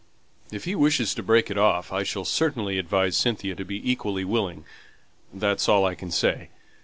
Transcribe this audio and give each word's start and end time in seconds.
"If 0.51 0.63
he 0.63 0.73
wishes 0.73 1.13
to 1.13 1.21
break 1.21 1.51
it 1.51 1.59
off, 1.59 1.93
I 1.93 2.01
shall 2.01 2.25
certainly 2.25 2.79
advise 2.79 3.15
Cynthia 3.15 3.53
to 3.53 3.63
be 3.63 3.87
equally 3.87 4.25
willing, 4.25 4.65
that's 5.31 5.69
all 5.69 5.85
I 5.85 5.93
can 5.93 6.09
say. 6.09 6.49